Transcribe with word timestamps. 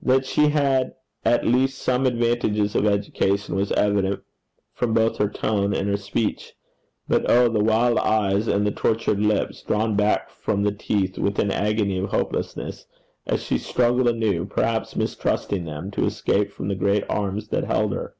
That 0.00 0.24
she 0.24 0.48
had 0.48 0.94
had 1.26 1.40
at 1.42 1.46
least 1.46 1.76
some 1.76 2.06
advantages 2.06 2.74
of 2.74 2.86
education, 2.86 3.54
was 3.54 3.70
evident 3.72 4.22
from 4.72 4.94
both 4.94 5.18
her 5.18 5.28
tone 5.28 5.74
and 5.74 5.90
her 5.90 5.98
speech. 5.98 6.54
But 7.06 7.28
oh, 7.30 7.50
the 7.50 7.62
wild 7.62 7.98
eyes, 7.98 8.48
and 8.48 8.66
the 8.66 8.70
tortured 8.70 9.20
lips, 9.20 9.60
drawn 9.62 9.94
back 9.94 10.30
from 10.30 10.62
the 10.62 10.72
teeth 10.72 11.18
with 11.18 11.38
an 11.38 11.50
agony 11.50 11.98
of 11.98 12.08
hopelessness, 12.12 12.86
as 13.26 13.42
she 13.42 13.58
struggled 13.58 14.08
anew, 14.08 14.46
perhaps 14.46 14.96
mistrusting 14.96 15.66
them, 15.66 15.90
to 15.90 16.06
escape 16.06 16.50
from 16.50 16.68
the 16.68 16.74
great 16.74 17.04
arms 17.10 17.48
that 17.48 17.64
held 17.64 17.92
her! 17.92 18.14